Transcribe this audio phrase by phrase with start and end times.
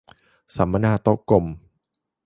[0.55, 1.45] สัมมนาโต๊ะกลม